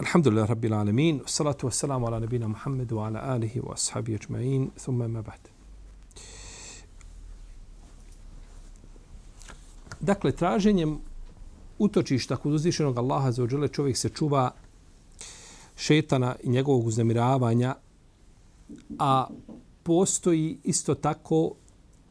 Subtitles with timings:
[0.00, 5.22] Alhamdulillah rabbil alamin, salatu wassalamu ala nabina Muhammedu ala alihi wa ashabi ajma'in, thumma ma
[5.22, 5.50] ba'd.
[10.00, 10.98] Dakle, traženjem
[11.78, 14.50] utočišta kod uzvišenog Allaha za ođele čovjek se čuva
[15.76, 17.74] šetana i njegovog uznemiravanja,
[18.98, 19.26] a
[19.82, 21.52] postoji isto tako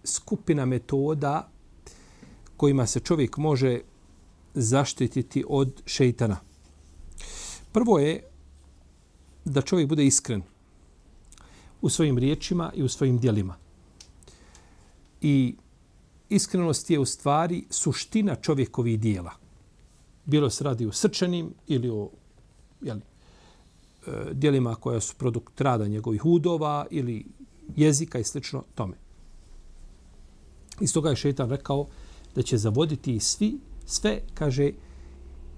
[0.04, 1.50] skupina metoda
[2.58, 3.80] kojima se čovjek može
[4.54, 6.49] zaštititi od šeitana.
[7.72, 8.24] Prvo je
[9.46, 10.42] da čovjek bude iskren
[11.82, 13.56] u svojim riječima i u svojim dijelima.
[15.22, 15.56] I
[16.30, 19.32] iskrenost je u stvari suština čovjekovih dijela.
[20.26, 22.10] Bilo se radi o srčanim ili o
[22.82, 23.02] jeli,
[24.08, 27.26] e, dijelima koja su produkt rada njegovih udova ili
[27.76, 28.98] jezika i slično tome.
[30.80, 31.88] Iz toga je šeitan rekao
[32.36, 34.72] da će zavoditi svi, sve, kaže,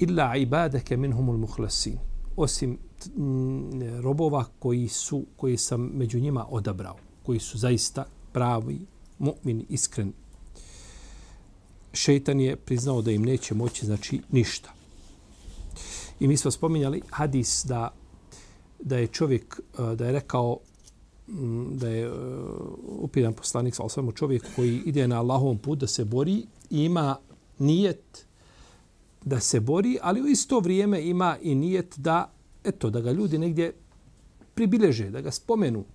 [0.01, 1.97] illa ibadake minhumul muhlasin.
[2.35, 2.77] Osim
[3.15, 8.79] mm, robova koji su koji sam među njima odabrao koji su zaista pravi
[9.19, 10.13] mu'min iskren
[11.93, 14.73] šejtan je priznao da im neće moći znači ništa.
[16.19, 17.89] I mi smo spominjali hadis da
[18.83, 20.57] da je čovjek e, da je rekao
[21.27, 22.11] mm, da je e,
[22.87, 27.17] upitan poslanik sa osvrmu čovjek koji ide na Allahovom put da se bori i ima
[27.59, 28.25] nijet
[29.25, 32.31] da se bori, ali u isto vrijeme ima i nijet da,
[32.63, 33.73] eto, da ga ljudi negdje
[34.53, 35.85] pribileže, da ga spomenu,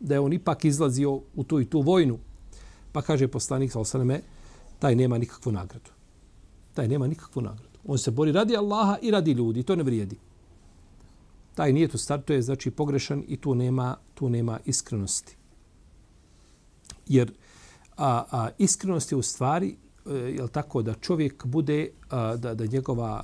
[0.00, 2.18] da je on ipak izlazio u tu i tu vojnu.
[2.92, 4.20] Pa kaže poslanik sa osaname,
[4.78, 5.90] taj nema nikakvu nagradu.
[6.74, 7.78] Taj nema nikakvu nagradu.
[7.84, 10.18] On se bori radi Allaha i radi ljudi, to ne vrijedi.
[11.54, 15.36] Taj nijet u startu je znači pogrešan i tu nema, tu nema iskrenosti.
[17.08, 17.32] Jer
[17.96, 22.66] a, a, iskrenost je u stvari Eh, e, je tako da čovjek bude da da
[22.66, 23.22] njegova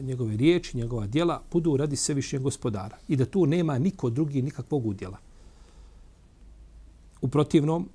[0.00, 4.86] njegove riječi, njegova djela budu radi svevišnjeg gospodara i da tu nema niko drugi nikakvog
[4.86, 5.18] udjela.
[7.22, 7.88] U protivnom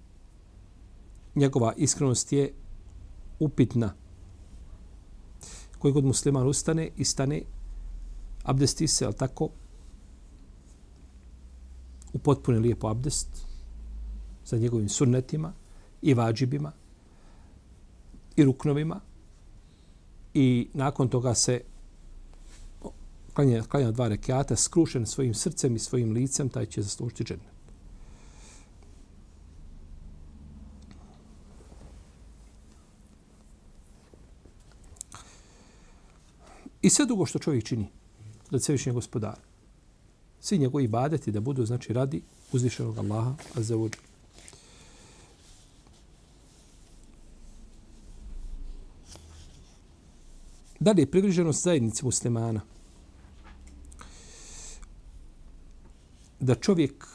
[1.36, 2.54] njegova iskrenost je
[3.40, 3.94] upitna.
[5.80, 7.42] Koji god musliman ustane i stane
[8.44, 9.50] abdesti se, al tako
[12.14, 13.28] u potpuno lijepo abdest
[14.44, 15.54] sa njegovim sunnetima
[16.02, 16.72] i vađibima,
[18.38, 19.00] i ruknovima
[20.34, 21.62] i nakon toga se
[23.34, 27.58] klanja, klanja dva rekiata skrušen svojim srcem i svojim licem, taj će zaslužiti džennet.
[36.82, 37.88] I sve drugo što čovjek čini,
[38.52, 39.42] da se gospodara.
[40.40, 42.22] svi njegovi badeti da budu, znači, radi
[42.52, 43.76] uzvišenog Allaha, a za
[50.80, 52.62] Da privriženost zajednici muslimana?
[56.40, 57.06] Da čovjek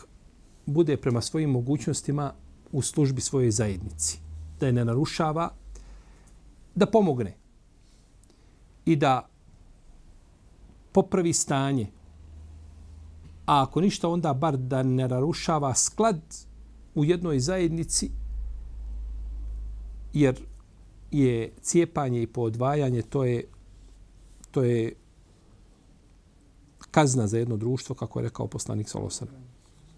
[0.66, 2.34] bude prema svojim mogućnostima
[2.72, 4.18] u službi svoje zajednici.
[4.60, 5.50] Da je ne narušava,
[6.74, 7.36] da pomogne
[8.84, 9.28] i da
[10.92, 11.86] popravi stanje.
[13.46, 16.20] A ako ništa, onda bar da ne narušava sklad
[16.94, 18.10] u jednoj zajednici,
[20.12, 20.40] jer
[21.10, 23.44] je cijepanje i podvajanje, to je
[24.52, 24.92] to je
[26.90, 29.28] kazna za jedno društvo, kako je rekao poslanik Salosan.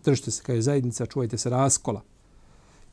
[0.05, 2.03] Držite se kao je zajednica, čuvajte se raskola.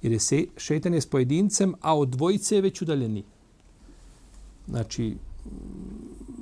[0.01, 3.23] Jer je se, šetan je s pojedincem, a od dvojice je već udaljeni.
[4.67, 5.17] Znači,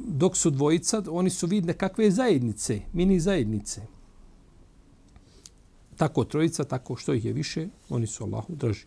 [0.08, 3.82] dok su dvojica, oni su vidne kakve zajednice, mini zajednice.
[5.98, 8.86] Tako trojica, tako što ih je više, oni su Allahu drži.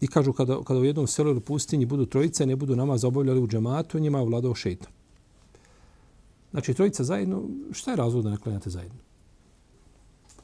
[0.00, 3.40] I kažu kada, kada u jednom selu ili pustinji budu trojice, ne budu namaz obavljali
[3.40, 4.92] u džematu, njima je vladao šeitan.
[6.50, 7.42] Znači, trojica zajedno,
[7.72, 8.98] šta je razlog da ne klanjate zajedno?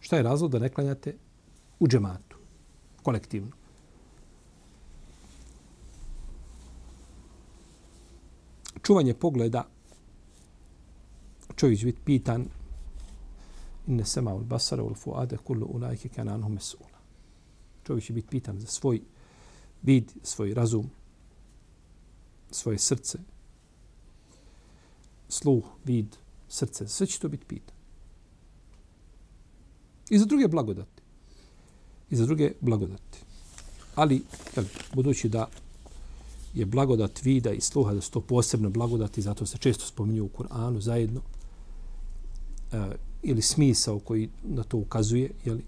[0.01, 1.17] Šta je razlog da ne klanjate
[1.81, 2.37] u džematu,
[3.03, 3.51] kolektivno?
[8.83, 9.67] Čuvanje pogleda,
[11.57, 12.47] čovjek biti pitan,
[13.87, 16.99] inne sema ul basara ul fuade kullu ulajke kananu mesula.
[17.87, 19.01] Čovjek će biti pitan za svoj
[19.83, 20.91] vid, svoj razum,
[22.51, 23.19] svoje srce
[25.29, 26.17] sluh, vid,
[26.49, 27.77] srce, sve će to biti pitan.
[30.11, 31.03] I za druge blagodati.
[32.11, 33.19] I za druge blagodati.
[33.95, 34.23] Ali,
[34.57, 34.65] jel,
[34.95, 35.49] budući da
[36.55, 40.29] je blagodat vida i sluha, da su to posebne blagodati, zato se često spominju u
[40.29, 41.21] Kur'anu zajedno,
[42.73, 45.65] e, ili smisao koji na to ukazuje, jeli,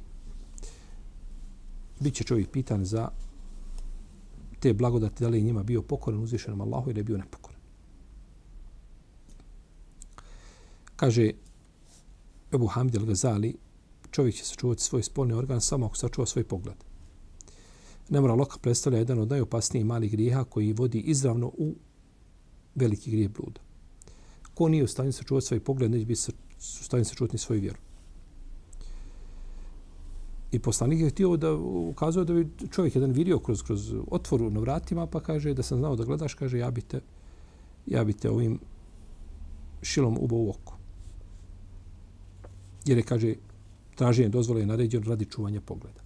[2.00, 3.08] bit će čovjek pitan za
[4.60, 7.60] te blagodati, da li je njima bio pokoran uzvišenom Allahu ili je bio nepokoran.
[10.96, 11.30] Kaže
[12.52, 13.54] Ebu Hamid al-Ghazali,
[14.10, 16.76] čovjek će sačuvati svoj spolni organ samo ako sačuva svoj pogled.
[18.08, 21.74] Nemora loka predstavlja jedan od najopasnijih malih grijeha koji vodi izravno u
[22.74, 23.60] veliki grijeh bluda.
[24.54, 27.78] Ko nije u stanju sačuvati svoj pogled, neće biti u stanju sačuvati svoju vjeru.
[30.52, 34.60] I poslanik je htio da ukazuje da bi čovjek jedan vidio kroz, kroz otvoru na
[34.60, 37.00] vratima, pa kaže da sam znao da gledaš, kaže ja bi te,
[37.86, 38.58] ja bi te ovim
[39.82, 40.76] šilom ubo u oko.
[42.86, 43.34] Jer je, kaže,
[43.94, 46.00] traženje dozvole je naređeno radi čuvanja pogleda.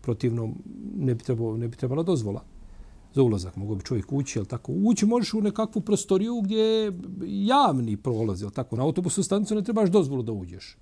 [0.00, 0.54] Protivno,
[0.96, 2.44] ne bi, trebalo, ne bi trebala dozvola
[3.14, 3.56] za ulazak.
[3.56, 4.72] Mogu bi čovjek ući, jel tako?
[4.72, 6.92] Ući možeš u nekakvu prostoriju gdje je
[7.46, 8.76] javni prolaz, jel tako?
[8.76, 10.76] Na autobusu stanicu ne trebaš dozvolu da uđeš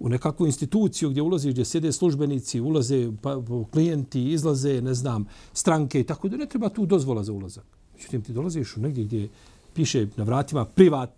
[0.00, 5.26] u nekakvu instituciju gdje ulaziš, gdje sjede službenici, ulaze pa, pa, klijenti, izlaze, ne znam,
[5.52, 7.64] stranke i tako da ne treba tu dozvola za ulazak.
[7.94, 9.28] Međutim, ti dolaziš u negdje gdje
[9.74, 11.14] piše na vratima privat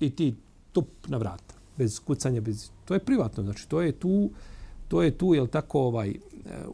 [0.00, 0.34] i ti
[0.72, 2.70] tup na vrata, bez kucanja, bez...
[2.84, 4.30] To je privatno, znači to je tu,
[4.88, 6.16] to je tu, jel tako, ovaj, eh,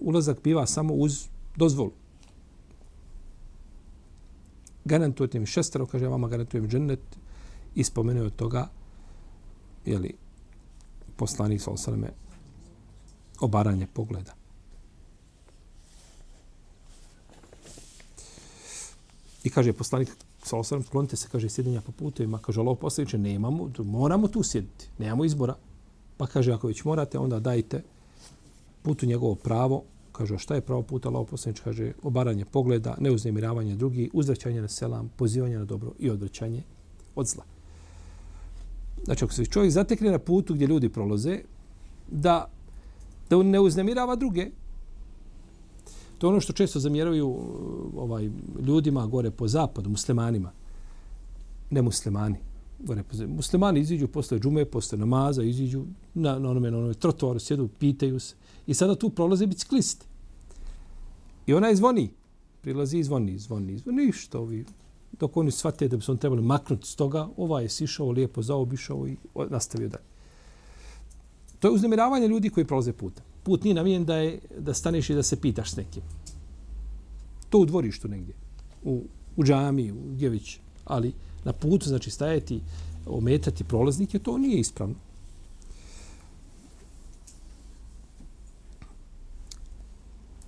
[0.00, 1.26] ulazak biva samo uz
[1.56, 1.92] dozvolu.
[4.84, 7.00] Garantujete mi šestero, kaže, vama garantujem džennet
[7.74, 8.68] i spomenuo od toga,
[9.86, 10.14] jeli,
[11.16, 12.08] poslanik sa osaleme
[13.40, 14.34] obaranje pogleda.
[19.44, 20.08] I kaže poslanik
[20.42, 22.38] sa osalem, klonite se, kaže, sjedinja po putovima.
[22.38, 25.54] Kaže, Allah poslaniče, nemamo, moramo tu sjediti, nemamo izbora.
[26.16, 27.82] Pa kaže, ako već morate, onda dajte
[28.82, 29.82] putu njegovo pravo.
[30.12, 31.62] Kaže, šta je pravo puta Allah poslaniče?
[31.62, 36.62] Kaže, obaranje pogleda, neuznemiravanje drugih, uzvraćanje na selam, pozivanje na dobro i odvraćanje
[37.14, 37.55] od zla.
[39.04, 41.40] Znači, ako se čovjek zatekne na putu gdje ljudi prolaze,
[42.10, 42.50] da,
[43.30, 44.50] da ne uznemirava druge.
[46.18, 47.42] To je ono što često zamjeraju uh,
[47.96, 48.30] ovaj,
[48.66, 50.52] ljudima gore po zapadu, muslimanima.
[51.70, 52.36] Ne muslimani.
[52.78, 53.34] Gore po zapadu.
[53.34, 55.84] Muslimani iziđu posle džume, posle namaza, iziđu
[56.14, 58.34] na, na onome, na onome trotoaru, sjedu, pitaju se.
[58.66, 60.06] I sada tu prolaze biciklisti.
[61.46, 62.10] I ona je zvoni.
[62.60, 64.06] Prilazi i zvoni, zvoni, zvoni.
[64.06, 64.64] Ništa, ovi
[65.20, 68.42] dok oni shvate da bi se on trebali maknuti s toga, ovaj je sišao, lijepo
[68.42, 69.16] zaobišao i
[69.50, 70.04] nastavio dalje.
[71.60, 73.24] To je uznemiravanje ljudi koji prolaze putem.
[73.42, 76.02] Put nije namijen da, je, da staneš i da se pitaš s nekim.
[77.50, 78.34] To u dvorištu negdje,
[78.84, 79.02] u,
[79.36, 81.12] u džami, u djević, ali
[81.44, 82.60] na putu, znači stajati,
[83.06, 84.94] ometati prolaznike, to nije ispravno.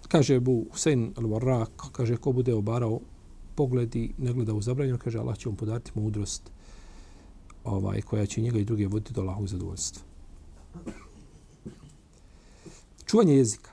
[0.09, 3.00] Kaže Bu Hussein al-Warraq, kaže ko bude obarao
[3.58, 6.50] pogledi, ne gleda u zabranjeno, kaže Allah će mu podariti mudrost
[7.64, 10.02] ovaj, koja će njega i druge voditi do Allahu zadovoljstva.
[13.06, 13.70] Čuvanje jezika.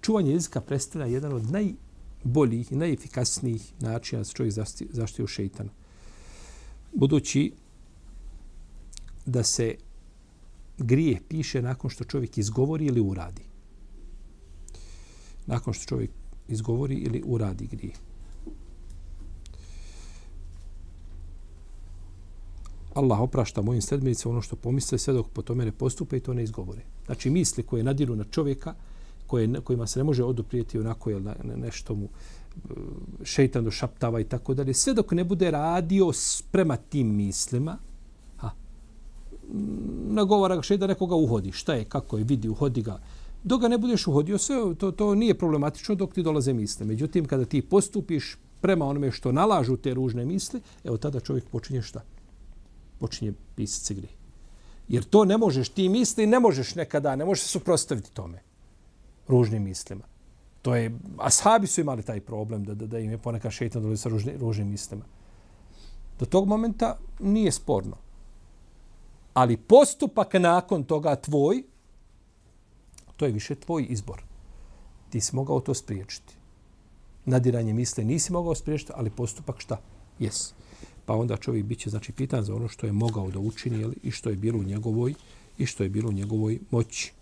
[0.00, 4.54] Čuvanje jezika predstavlja jedan od najboljih i najefikasnijih načina da se čovjek
[4.90, 5.70] zaštiti u šeitana.
[6.94, 7.52] Budući
[9.26, 9.74] da se
[10.78, 13.42] grije piše nakon što čovjek izgovori ili uradi.
[15.46, 16.10] Nakon što čovjek
[16.48, 17.92] izgovori ili uradi grije.
[22.96, 26.34] Allah oprašta mojim sledbenicama ono što pomisle sve dok po tome ne postupe i to
[26.34, 26.80] ne izgovore.
[27.06, 28.74] Znači misli koje nadiru na čovjeka,
[29.26, 31.22] koje, kojima se ne može oduprijeti onako jel,
[31.56, 32.74] nešto mu e,
[33.24, 36.12] šeitan došaptava i tako dalje, sve dok ne bude radio
[36.50, 37.78] prema tim mislima,
[38.36, 38.50] ha,
[40.08, 41.52] nagovara ga šeitan nekoga uhodi.
[41.52, 42.98] Šta je, kako je, vidi, uhodi ga,
[43.46, 46.86] dok ga ne budeš uhodio, sve to, to nije problematično dok ti dolaze misle.
[46.86, 51.82] Međutim, kada ti postupiš prema onome što nalažu te ružne misli, evo tada čovjek počinje
[51.82, 52.02] šta?
[52.98, 54.08] Počinje pisati se.
[54.88, 58.42] Jer to ne možeš, ti misli ne možeš nekada, ne možeš se suprostaviti tome.
[59.28, 60.04] Ružnim mislima.
[60.62, 64.02] To je, ashabi su imali taj problem da, da, da im je ponekad šeitan dolazi
[64.02, 65.04] sa ružni, ružnim mislima.
[66.18, 67.96] Do tog momenta nije sporno.
[69.34, 71.62] Ali postupak nakon toga tvoj,
[73.16, 74.22] To je više tvoj izbor.
[75.10, 76.34] Ti si mogao to spriječiti.
[77.24, 79.80] Nadiranje misle nisi mogao spriječiti, ali postupak šta?
[80.18, 80.52] Jes.
[81.06, 83.96] Pa onda čovjek bit će znači, pitan za ono što je mogao da učini jeli,
[84.02, 85.14] i što je bilo u njegovoj
[85.58, 87.12] i što je bilo u njegovoj moći.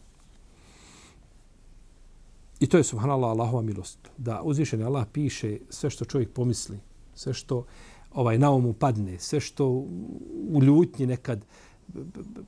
[2.61, 3.99] I to je subhanallah Allahova milost.
[4.19, 6.79] Da uzvišen Allah piše sve što čovjek pomisli,
[7.15, 7.65] sve što
[8.13, 9.69] ovaj na umu padne, sve što
[10.49, 11.45] u ljutnji nekad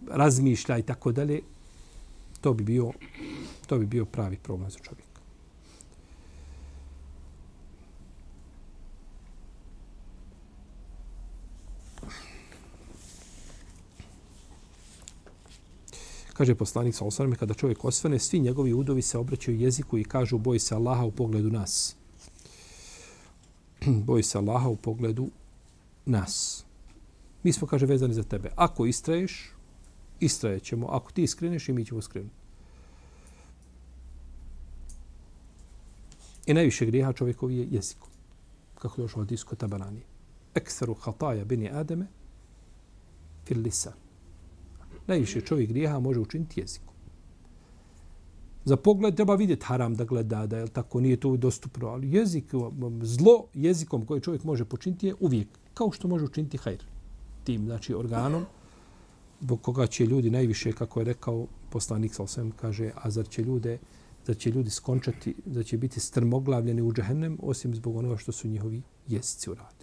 [0.08, 1.40] razmišlja i tako dalje,
[2.46, 2.92] to bi bio
[3.66, 5.20] to bi bio pravi problem za čovjeka.
[16.32, 20.38] Kaže poslanik sa osvrame, kada čovjek osvrne, svi njegovi udovi se obraćaju jeziku i kažu
[20.38, 21.96] boj se Allaha u pogledu nas.
[24.06, 25.30] boj se Allaha u pogledu
[26.04, 26.64] nas.
[27.42, 28.50] Mi smo, kaže, vezani za tebe.
[28.56, 29.55] Ako istraješ,
[30.20, 30.86] istrajećemo.
[30.86, 32.34] Ako ti skreneš i mi ćemo skrenuti.
[36.46, 38.08] I najviše grijeha čovjekovi je jezikom.
[38.78, 40.02] Kako došlo od isko tabarani.
[40.54, 42.06] Ekseru hataja bini Ademe
[43.44, 43.92] fil lisan.
[45.06, 46.94] Najviše čovjek grijeha može učiniti jezikom.
[48.64, 52.44] Za pogled treba vidjeti haram da gleda, da je tako, nije to dostupno, ali jezik,
[53.02, 56.84] zlo jezikom koje čovjek može počiniti je uvijek, kao što može učiniti hajr.
[57.44, 58.44] Tim, znači organom,
[59.40, 63.42] zbog koga će ljudi najviše, kako je rekao poslanik sa osvijem, kaže, a zar će
[63.42, 63.78] ljude,
[64.26, 68.48] zar će ljudi skončati, da će biti strmoglavljeni u džahennem, osim zbog onoga što su
[68.48, 69.75] njihovi jezici uradili.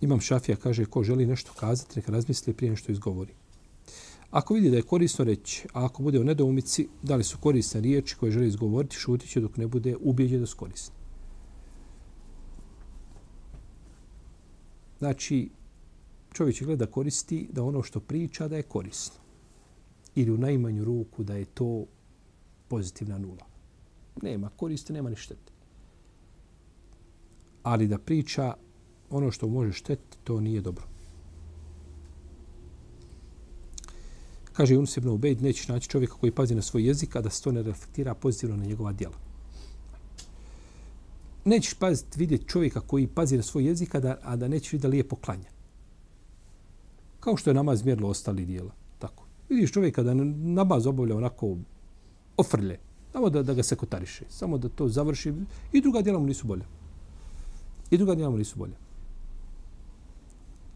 [0.00, 3.32] Imam Šafija kaže ko želi nešto kazati, neka razmisli prije što izgovori.
[4.30, 7.80] Ako vidi da je korisno reći, a ako bude u nedoumici, da li su korisne
[7.80, 10.94] riječi koje želi izgovoriti, šutit će dok ne bude ubijeđen da su korisne.
[14.98, 15.50] Znači,
[16.32, 19.20] čovjek će gleda koristi da ono što priča da je korisno.
[20.14, 21.86] Ili u najmanju ruku da je to
[22.68, 23.46] pozitivna nula.
[24.22, 25.52] Nema koristi, nema ni štete.
[27.62, 28.54] Ali da priča
[29.10, 30.84] ono što može štetiti, to nije dobro.
[34.52, 37.42] Kaže Yunus ibn Ubejd, nećeš naći čovjeka koji pazi na svoj jezik, a da se
[37.42, 39.14] to ne reflektira pozitivno na njegova djela.
[41.44, 44.82] Nećeš paziti, vidjeti čovjeka koji pazi na svoj jezik, a da, a da nećeš vidjeti
[44.82, 45.50] da lijepo klanja.
[47.20, 48.72] Kao što je namaz mjerilo ostali dijela.
[48.98, 49.24] Tako.
[49.48, 51.56] Vidiš čovjeka da namaz obavlja onako
[52.36, 52.78] ofrlje,
[53.12, 55.32] samo da, da ga se kotariše, samo da to završi
[55.72, 56.64] i druga djela mu nisu bolja.
[57.90, 58.89] I druga djela mu nisu bolja.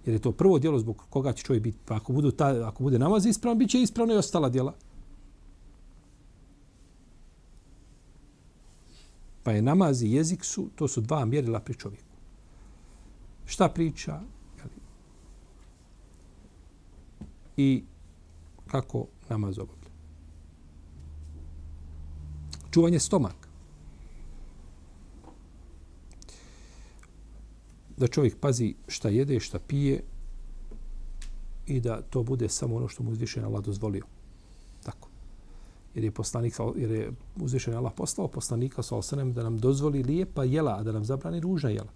[0.06, 1.78] Jer je to prvo djelo zbog koga će čovjek biti.
[1.84, 4.74] Pa ako, budu ta, ako bude namaz ispravan, bit će ispravno i ostala djela.
[9.42, 12.04] Pa je namaz i jezik su, to su dva mjerila pri čovjeku.
[13.46, 14.20] Šta priča?
[17.56, 17.84] I
[18.66, 19.90] kako namaz obavlja.
[22.70, 23.43] Čuvanje stomak.
[28.03, 30.03] da čovjek pazi šta jede, šta pije
[31.67, 34.03] i da to bude samo ono što mu uzvišen Allah dozvolio.
[34.83, 35.09] Tako.
[35.95, 40.43] Jer je poslanik, jer je uzvišen Allah poslao poslanika sa osanem da nam dozvoli lijepa
[40.43, 41.91] jela, a da nam zabrani ružna jela.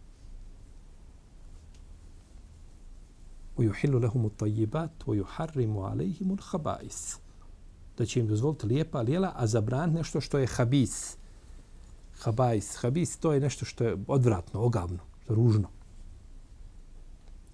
[3.58, 7.18] ويحل لهم الطيبات ويحرم عليهم الخبائث
[7.98, 11.18] da će im dozvoliti lijepa jela, a zabraniti nešto što je habis.
[12.20, 12.76] Habais.
[12.76, 15.68] Habis to je nešto što je odvratno, ogavno, ružno.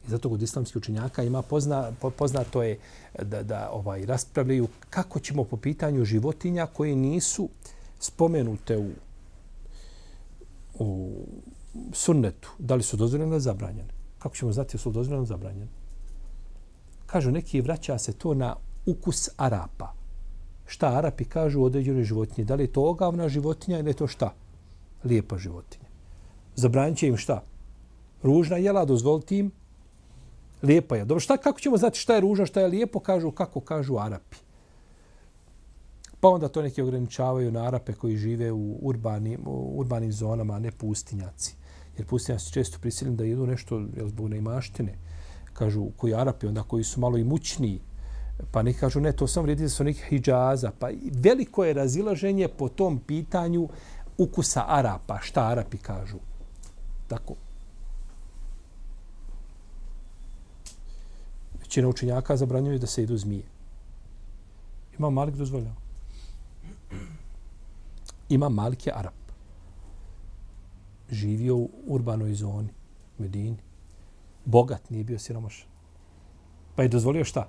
[0.07, 2.79] I zato kod islamskih učenjaka ima pozna, poznato je
[3.23, 7.49] da, da ovaj raspravljaju kako ćemo po pitanju životinja koje nisu
[7.99, 8.91] spomenute u,
[10.79, 11.11] u
[11.93, 13.89] sunnetu, da li su dozvoljene ili zabranjene.
[14.19, 15.69] Kako ćemo znati su dozvoljene ili zabranjene?
[17.07, 18.57] Kažu neki vraća se to na
[18.87, 19.93] ukus Arapa.
[20.67, 22.45] Šta Arapi kažu o određenoj životinji?
[22.45, 24.35] Da li je to ogavna životinja ili je to šta?
[25.05, 25.89] Lijepa životinja.
[26.57, 27.43] Zabranit im šta?
[28.23, 29.51] Ružna jela, dozvoliti im
[30.65, 31.05] lijepa je.
[31.05, 34.37] Dobro, šta, kako ćemo znati šta je ružno, šta je lijepo, kažu kako kažu Arapi.
[36.21, 40.59] Pa onda to neki ograničavaju na Arape koji žive u urbanim, u urbanim zonama, a
[40.59, 41.55] ne pustinjaci.
[41.97, 44.95] Jer pustinjaci često prisiljeni da jedu nešto jel, zbog neimaštine.
[45.53, 47.25] Kažu koji Arapi, onda koji su malo i
[48.53, 50.71] pa neki kažu ne, to sam vrijedi su nekih hijjaza.
[50.79, 53.69] Pa veliko je razilaženje po tom pitanju
[54.19, 56.19] ukusa Arapa, šta Arapi kažu.
[57.09, 57.35] Tako,
[61.75, 63.43] većina učenjaka zabranjuje da se idu zmije.
[64.99, 65.75] Ima Malik dozvoljava.
[68.29, 69.15] Ima Malik je Arab.
[71.11, 72.69] Živio u urbanoj zoni,
[73.19, 73.57] Medini.
[74.45, 75.67] Bogat, nije bio siromašan.
[76.77, 77.49] Pa je dozvolio šta?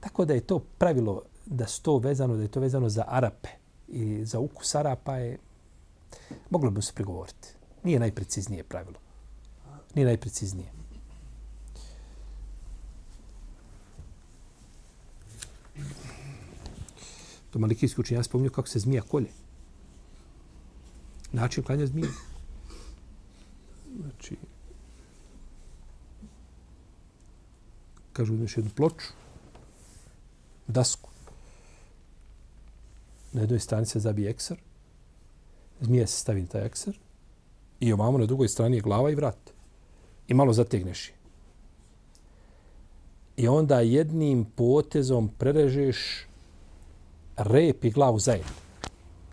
[0.00, 3.48] Tako da je to pravilo da sto vezano, da je to vezano za Arape.
[3.88, 5.38] i za ukus arapa je,
[6.50, 7.48] moglo bi se prigovoriti.
[7.82, 8.98] Nije najpreciznije pravilo.
[9.94, 10.81] Nije najpreciznije.
[17.52, 19.30] To malikijski učenjaci spominju kako se zmija kolje.
[21.32, 22.08] Način klanja zmije.
[24.00, 24.36] Znači,
[28.12, 29.06] kažu uzmeš jednu ploču,
[30.66, 31.10] dasku.
[33.32, 34.58] Na jednoj strani se zabije eksar,
[35.80, 36.98] zmija se stavi taj eksar
[37.80, 39.52] i ovamo na drugoj strani je glava i vrat.
[40.28, 41.14] I malo zategneš je.
[43.36, 46.26] I onda jednim potezom prerežeš
[47.36, 48.52] rep i glavu zajedno.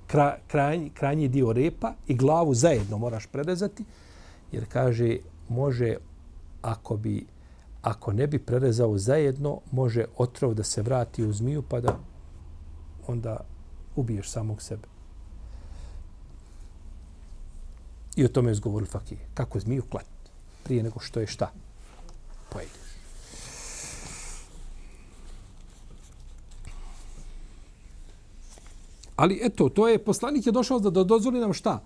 [0.07, 3.83] Kra, kraj, krajnji dio repa i glavu zajedno moraš prerezati,
[4.51, 5.17] jer kaže,
[5.49, 5.95] može,
[6.61, 7.25] ako bi
[7.81, 11.99] ako ne bi prerezao zajedno, može otrov da se vrati u zmiju pa da
[13.07, 13.37] onda
[13.95, 14.87] ubiješ samog sebe.
[18.15, 19.19] I o tome je zgovoril fakije.
[19.33, 20.05] Kako zmiju klat
[20.63, 21.51] prije nego što je šta?
[22.49, 22.88] Pojedeš.
[29.19, 31.83] Ali eto, to je, poslanik je došao da dozvoli nam šta?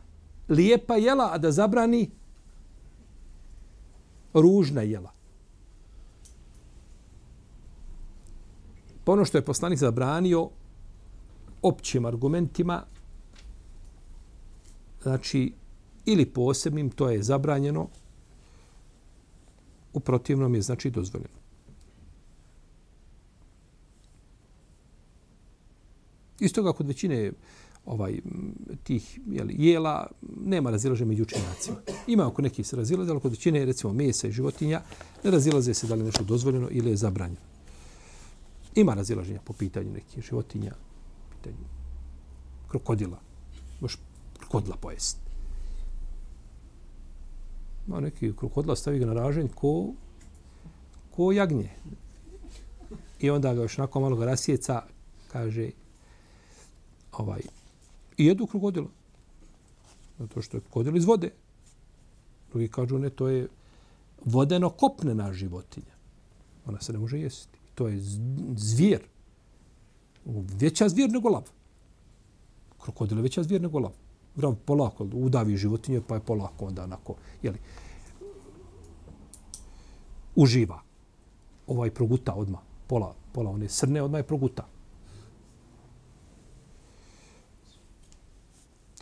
[0.50, 2.10] Lijepa jela, a da zabrani
[4.34, 5.10] ružna jela.
[9.04, 10.50] Pa ono što je poslanik zabranio
[11.62, 12.84] općim argumentima,
[15.02, 15.54] znači,
[16.06, 17.88] ili posebnim, to je zabranjeno,
[19.94, 21.43] u protivnom je, znači, dozvoljeno.
[26.44, 27.32] Isto kao kod većine
[27.86, 28.20] ovaj
[28.84, 30.08] tih jeli, jela
[30.46, 31.78] nema razilaže među učenjacima.
[32.08, 34.82] Ima oko nekih se razilaze, ali kod većine recimo mesa i životinja
[35.24, 37.42] ne razilaze se da li je nešto dozvoljeno ili je zabranjeno.
[38.76, 40.74] Ima razilaženja po pitanju nekih životinja,
[41.36, 41.66] pitanju
[42.68, 43.20] krokodila.
[43.80, 44.00] Možeš
[44.40, 45.20] krokodila pojesti.
[47.88, 49.94] Ma neki krokodila stavi ga na ražanj ko,
[51.16, 51.70] ko jagnje.
[53.20, 54.82] I onda ga još nakon malo ga rasjeca,
[55.32, 55.70] kaže,
[57.18, 57.42] ovaj,
[58.18, 58.88] i jedu krokodila.
[60.20, 61.32] Zato što je krokodil iz vode.
[62.52, 63.48] Drugi kažu, ne, to je
[64.26, 65.94] vodeno kopnena životinja.
[66.66, 68.00] Ona se ne može jesti to je
[68.56, 69.02] zvijer.
[70.60, 71.44] Veća zvijer nego lav.
[72.82, 73.92] Krokodil je veća zvijer nego lav.
[74.36, 77.58] Vrav polako, udavi životinje, pa je polako onda onako, jeli,
[80.36, 80.82] uživa.
[81.68, 84.68] Ovaj proguta odma pola, pola one srne odma je proguta.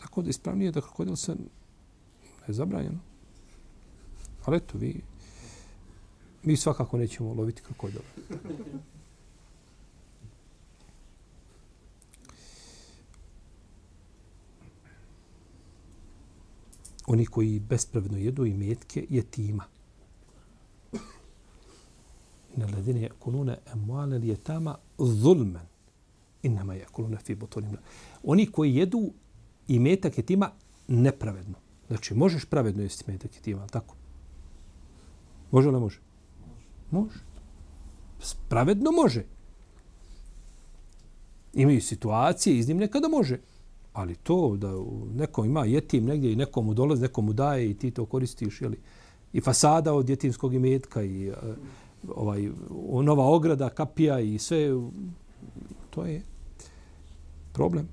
[0.02, 1.34] Tako da ispravnije da krokodil se
[2.48, 2.98] ne zabranjeno.
[4.44, 5.00] Ali eto, vi
[6.42, 8.04] mi svakako nećemo loviti krokodila.
[17.06, 19.64] Oni koji bespravno jedu i metke je tima.
[22.56, 25.62] Na ledine kulune emuale li je tama zulmen.
[26.42, 26.86] Innama je
[27.24, 27.78] fi butunihim.
[28.22, 29.12] Oni koji jedu
[29.68, 30.50] i metak je tima
[30.88, 31.54] nepravedno.
[31.88, 33.94] Znači, možeš pravedno jesti metak je tima, tako?
[35.50, 36.00] Može li ne može?
[36.90, 37.18] Može.
[38.48, 39.24] Pravedno može.
[41.52, 43.38] Imaju situacije iznimne kada može.
[43.92, 44.72] Ali to da
[45.14, 48.78] neko ima jetim negdje i nekomu dolazi, nekomu daje i ti to koristiš, jeli,
[49.32, 51.34] i fasada od jetimskog imetka i e,
[52.14, 52.48] ovaj,
[53.02, 54.68] nova ograda, kapija i sve,
[55.90, 56.22] to je
[57.52, 57.88] problem.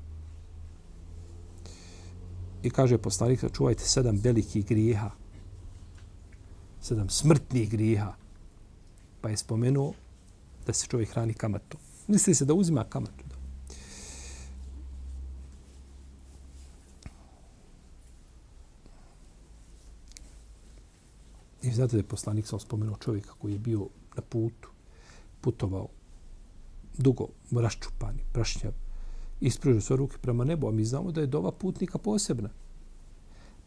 [2.63, 5.11] I kaže poslanik, čuvajte sedam velikih grijeha,
[6.81, 8.13] sedam smrtnih grijeha,
[9.21, 9.93] pa je spomenuo
[10.65, 11.77] da se čovjek hrani kamatu.
[12.07, 13.29] Misli se da uzima kamatu.
[21.61, 24.69] I znate da je poslanik sam spomenuo čovjeka koji je bio na putu,
[25.41, 25.87] putovao
[26.97, 28.73] dugo, raščupani, prašnjav,
[29.41, 32.49] ispružio svoje ruke prema nebu, a mi znamo da je dova putnika posebna.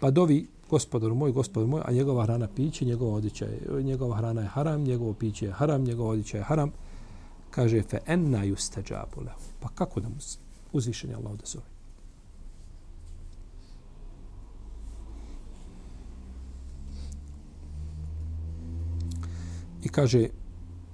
[0.00, 4.40] Pa dovi gospodaru moj, gospodaru moj, a njegova hrana piće, njegova odjeća je, njegova hrana
[4.40, 6.72] je haram, njegovo piće je haram, njegova odjeća je haram.
[7.50, 9.40] Kaže, fe enna yustajabu lahu.
[9.60, 10.14] Pa kako da mu
[10.72, 11.64] uzvišen je Allah da zove?
[19.82, 20.28] I kaže,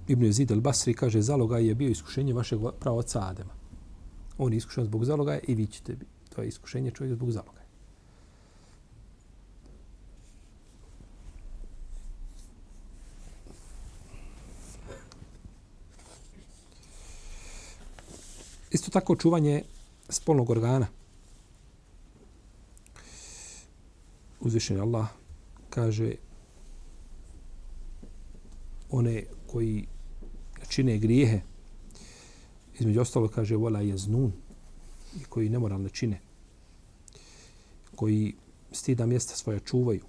[0.08, 3.52] Ibn Zid al-Basri kaže, zaloga je bio iskušenje vašeg pravoca Adema.
[4.38, 5.96] On je iskušan zbog zaloga i vi ćete
[6.38, 7.58] To je iskušenje čovjeka zbog zaloga.
[18.70, 19.62] Isto tako čuvanje
[20.08, 20.86] spolnog organa.
[24.40, 25.08] Uzvišenje Allah
[25.70, 26.14] kaže
[28.90, 29.86] one koji
[30.68, 31.40] čine grijehe
[32.78, 34.32] između ostalo kaže vola je znun
[35.20, 36.20] i koji nemoralne čine
[37.94, 38.34] koji
[38.72, 40.04] stida mjesta svoja čuvaju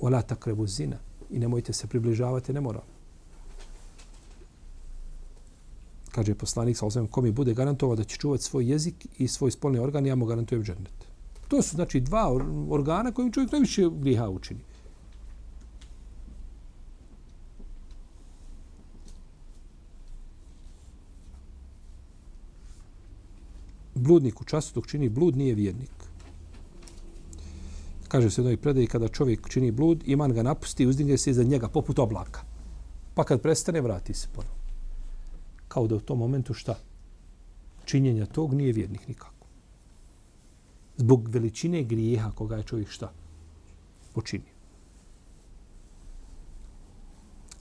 [0.00, 0.96] vola takrebu zina
[1.30, 2.82] i nemojte se približavati nemoral
[6.10, 9.50] kaže poslanik sa osvijem, ko mi bude garantovao da će čuvati svoj jezik i svoj
[9.50, 11.06] spolni organ, ja mu garantujem džennet.
[11.48, 12.32] To su znači dva
[12.70, 14.60] organa kojim čovjek najviše griha učini.
[24.00, 25.92] Bludnik u času dok čini blud nije vjernik.
[28.08, 31.30] Kaže se u jednoj predaji kada čovjek čini blud, iman ga napusti i uzdigne se
[31.30, 32.40] iza njega poput oblaka.
[33.14, 34.60] Pa kad prestane, vrati se ponovno
[35.70, 36.78] kao da u tom momentu šta?
[37.84, 39.46] Činjenja tog nije vjernik nikako.
[40.96, 43.12] Zbog veličine grijeha koga je čovjek šta?
[44.14, 44.54] Počinio.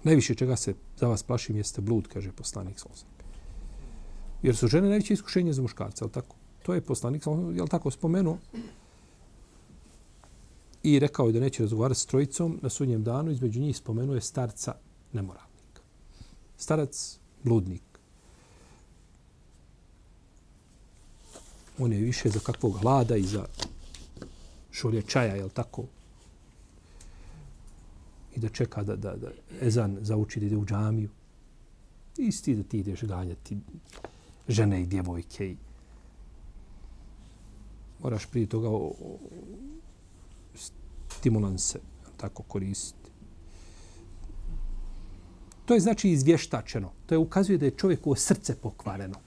[0.03, 3.18] Najviše čega se za vas plašim jeste blud, kaže poslanik Solzak.
[4.43, 6.35] Jer su žene najveće iskušenje za muškarca, al tako?
[6.63, 8.37] To je poslanik je je tako, spomenuo.
[10.83, 14.75] I rekao je da neće razgovarati s trojicom na sudnjem danu, između njih spomenuje starca
[15.13, 15.81] nemoralnika.
[16.57, 17.89] Starac, bludnik.
[21.79, 23.45] on je više za kakvog hlada i za
[24.71, 25.83] šolje čaja, jel tako?
[28.35, 31.09] I da čeka da, da, da Ezan zauči da ide u džamiju.
[32.17, 33.57] Isti da ti ideš ganjati
[34.49, 35.57] žene i djevojke i
[37.99, 39.17] moraš prije toga o, o,
[41.09, 41.79] stimulanse
[42.17, 43.09] tako koristiti.
[45.65, 46.91] To je znači izvještačeno.
[47.05, 49.19] To je ukazuje da je čovjekovo srce pokvareno.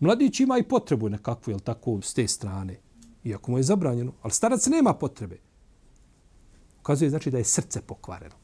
[0.00, 2.78] Mladić ima i potrebu nekakvu, jel tako, s te strane.
[3.24, 4.12] Iako mu je zabranjeno.
[4.22, 5.38] Ali starac nema potrebe.
[6.80, 8.34] Ukazuje znači da je srce pokvareno.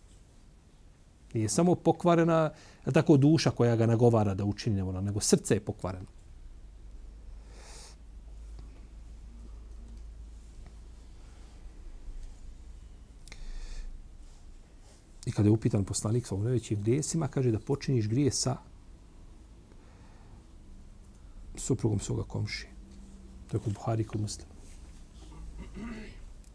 [1.35, 2.51] Nije samo pokvarena
[2.93, 6.07] tako duša koja ga nagovara da učini nevola, nego srce je pokvareno.
[15.27, 18.57] I kada je upitan poslanik sa najvećim grijesima, kaže da počiniš grije sa
[21.57, 22.71] suprugom svoga komšije.
[23.49, 24.53] To je kod Buhari kod muslima.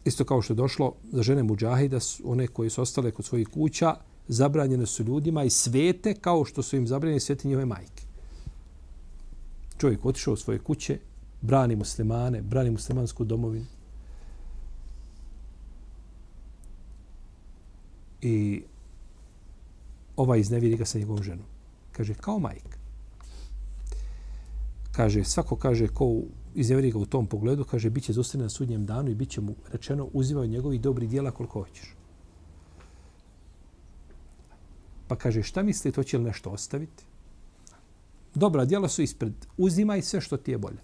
[0.04, 3.94] Isto kao što je došlo za žene muđahida, one koje su ostale kod svojih kuća,
[4.28, 8.02] zabranjene su ljudima i svete kao što su im zabranjene svete njihove majke.
[9.78, 10.98] Čovjek otišao u svoje kuće,
[11.40, 13.66] brani muslimane, brani muslimansku domovinu.
[18.22, 18.62] I
[20.16, 21.46] ovaj izneviri ga sa njegovom ženom.
[21.92, 22.78] Kaže, kao majka
[24.98, 28.86] kaže, svako kaže ko izneveri ga u tom pogledu, kaže, bit će zostavljen na sudnjem
[28.86, 31.94] danu i bit će mu rečeno, uzivaju njegovi dobri dijela koliko hoćeš.
[35.08, 37.04] Pa kaže, šta misli, to će li nešto ostaviti?
[38.34, 39.32] Dobra djela su ispred.
[39.56, 40.78] Uzimaj sve što ti je bolje.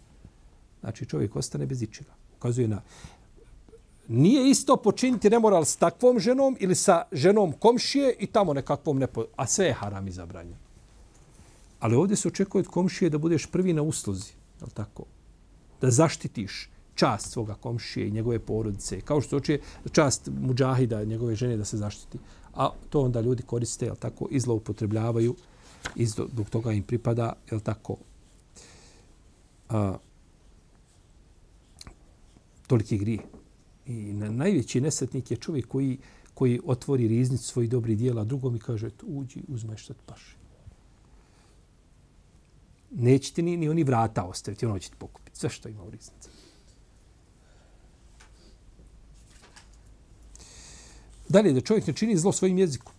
[0.80, 2.10] Znači, čovjek ostane bez ičega.
[2.37, 2.82] Ukazuje na...
[4.08, 9.24] Nije isto počiniti nemoral s takvom ženom ili sa ženom komšije i tamo nekakvom nepo...
[9.37, 10.56] A sve je haram i zabranjeno.
[11.80, 14.32] Ali ovdje se očekuje od komšije da budeš prvi na usluzi.
[14.60, 15.04] Je tako?
[15.80, 19.00] Da zaštitiš čast svoga komšije i njegove porodice.
[19.00, 19.59] Kao što hoće
[19.92, 22.18] čast muđahida, njegove žene da se zaštiti.
[22.54, 25.35] A to onda ljudi koriste, je tako, i zloupotrebljavaju.
[25.96, 27.96] I zbog toga im pripada, je tako,
[29.68, 29.96] a,
[32.66, 33.20] toliki grije.
[33.87, 35.98] I na, najveći nesretnik je čovjek koji,
[36.35, 40.44] koji otvori riznicu svojih dobrih dijela, drugom i kaže, uđi, uzmeš što ti paše
[42.94, 45.38] neće ti ni, ni oni vrata ostaviti, ono će ti pokupiti.
[45.38, 46.28] Sve što ima u riznici.
[51.34, 52.92] Dalje, da čovjek ne čini zlo svojim jezikom.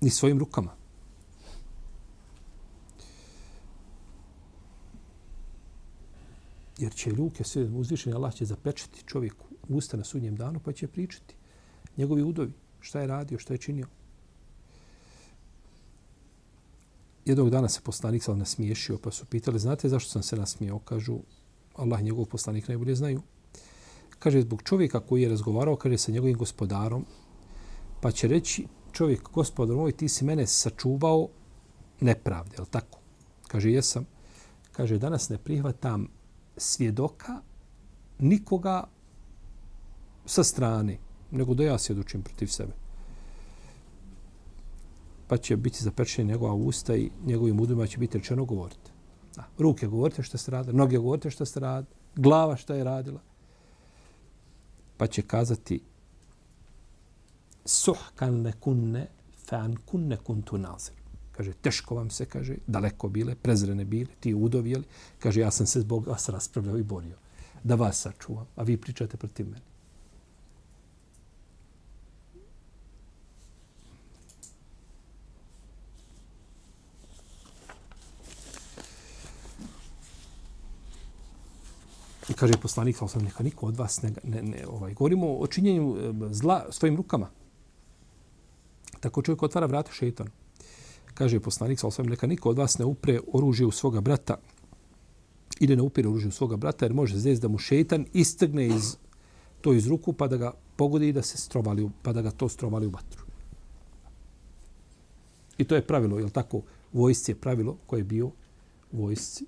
[0.00, 0.76] Ni svojim rukama.
[6.78, 10.86] Jer će ruke sve uzvišenje, Allah će zapečati čovjeku usta na sudnjem danu, pa će
[10.88, 11.34] pričati
[11.96, 13.86] njegovi udovi, šta je radio, šta je činio.
[17.24, 20.78] Jednog dana se poslanik sal nasmiješio, pa su pitali, znate zašto sam se nasmijao?
[20.78, 21.18] Kažu,
[21.74, 23.22] Allah njegov poslanik najbolje znaju.
[24.18, 27.04] Kaže, zbog čovjeka koji je razgovarao, kaže, sa njegovim gospodarom,
[28.00, 31.28] pa će reći, čovjek, gospodar moj, ti si mene sačuvao
[32.00, 32.98] nepravde, je tako?
[33.48, 34.06] Kaže, jesam.
[34.72, 36.08] Kaže, danas ne prihvatam
[36.56, 37.40] svjedoka
[38.18, 38.84] nikoga
[40.26, 40.98] sa strane,
[41.30, 42.83] nego da ja svjedočim protiv sebe.
[45.34, 48.90] Pa će biti zapečenje njegova usta i njegovim udima će biti rečeno govorite.
[49.36, 49.44] Da.
[49.58, 53.20] Ruke govorite što ste radili, noge govorite što ste radili, glava što je radila.
[54.96, 55.80] Pa će kazati
[57.64, 59.06] suhkan ne kunne
[59.46, 60.94] fan kunne kuntu nazir.
[61.32, 64.84] Kaže, teško vam se, kaže, daleko bile, prezrene bile, ti udovijeli.
[65.18, 67.16] Kaže, ja sam se zbog vas raspravljao i borio.
[67.64, 69.73] Da vas sačuvam, a vi pričate protiv mene.
[82.34, 85.46] I kaže poslanik, ali sam neka niko od vas ne, ne, ne ovaj, govorimo o
[85.46, 87.30] činjenju e, zla svojim rukama.
[89.00, 90.30] Tako čovjek otvara vrata šeitanu.
[91.14, 94.36] Kaže poslanik, ali sam neka niko od vas ne upre oružje u svoga brata
[95.60, 98.96] ide ne upire oružje u svoga brata, jer može zez da mu šeitan istrgne iz,
[99.60, 102.48] to iz ruku pa da ga pogodi i da se strovali, pa da ga to
[102.48, 103.24] strovali u vatru.
[105.58, 106.62] I to je pravilo, je tako?
[106.92, 108.30] Vojsci je pravilo koje je bio
[108.92, 109.46] vojsci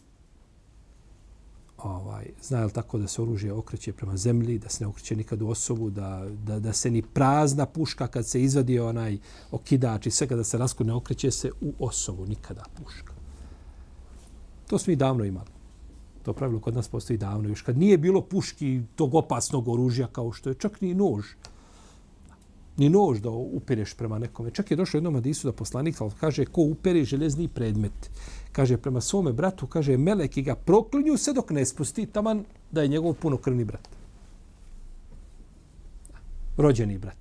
[1.79, 5.43] ovaj, zna li tako da se oružje okreće prema zemlji, da se ne okreće nikad
[5.43, 9.19] u osobu, da, da, da se ni prazna puška kad se izvadi onaj
[9.51, 13.13] okidač i sve kada se raskud ne okreće se u osobu, nikada puška.
[14.67, 15.51] To smo i davno imali.
[16.23, 17.49] To pravilo kod nas postoji davno.
[17.49, 21.27] Još kad nije bilo puški tog opasnog oružja kao što je čak ni nož.
[22.77, 24.51] Ni nož da upereš prema nekome.
[24.51, 28.11] Čak je došao jednom Adisu da poslanik kaže ko upere železni predmet
[28.57, 32.89] kaže prema svome bratu, kaže meleki ga proklinju se dok ne spusti taman da je
[32.89, 33.89] njegov punokrvni brat.
[36.57, 37.17] Rođeni brat.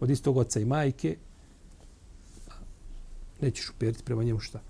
[0.00, 1.16] Od istog oca i majke.
[3.40, 4.60] Nećeš uperiti prema njemu šta.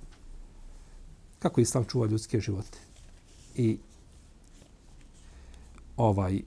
[1.38, 2.78] Kako islam čuva ljudske živote?
[3.56, 3.78] I
[5.96, 6.40] ovaj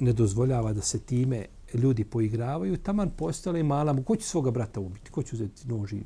[0.00, 5.10] ne dozvoljava da se time ljudi poigravaju, taman postale mala, ko će svoga brata ubiti,
[5.10, 6.02] ko će uzeti noži,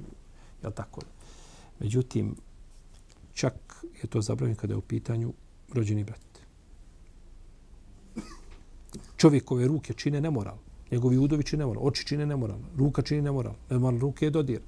[0.63, 1.01] jel tako?
[1.81, 2.37] Međutim,
[3.33, 5.33] čak je to zabranjeno kada je u pitanju
[5.73, 6.21] rođeni brat.
[9.17, 10.57] Čovjekove ruke čine nemoral.
[10.91, 11.87] Njegovi udovi čine nemoral.
[11.87, 12.59] Oči čine nemoral.
[12.77, 13.55] Ruka čini nemoral.
[13.71, 14.61] Nemoral ruke je dodir.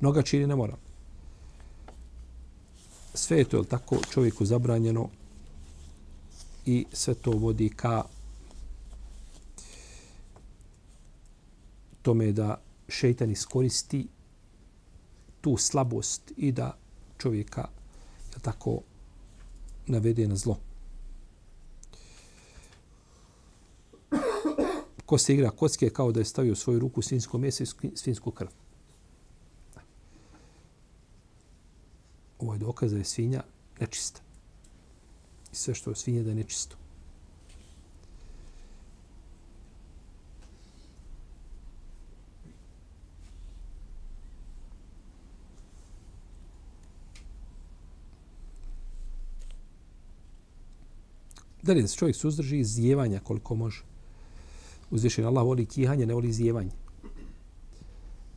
[0.00, 0.76] Noga čini nemoral.
[3.14, 5.08] Sve je to je tako čovjeku zabranjeno
[6.66, 8.02] i sve to vodi ka
[12.02, 14.08] tome da šeitan iskoristi
[15.40, 16.76] tu slabost i da
[17.18, 17.68] čovjeka
[18.34, 18.80] je tako
[19.86, 20.58] navede na zlo.
[25.06, 28.48] Ko se igra kocke kao da je stavio svoju ruku svinsko mjesto i svinsku krv.
[32.38, 33.42] Ovo je dokaz da je svinja
[33.80, 34.20] nečista.
[35.52, 36.79] I sve što je svinja da je nečisto.
[51.70, 53.82] Dalje, da se čovjek suzdrži iz zijevanja koliko može.
[54.90, 56.70] Uzvišen Allah voli kihanje, ne voli zijevanje.